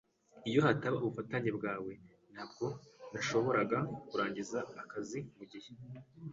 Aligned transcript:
Iyo 0.49 0.59
hataba 0.65 0.95
ubufatanye 0.99 1.49
bwawe, 1.57 1.91
ntabwo 2.33 2.65
nashoboraga 3.11 3.79
kurangiza 4.09 4.59
akazi 4.81 5.19
mugihe. 5.37 5.71